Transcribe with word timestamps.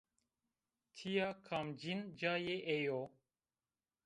Tîya 0.93 1.29
kamcîn 1.45 1.99
cayê 2.19 2.57
ey 2.75 2.85
o? 2.99 3.01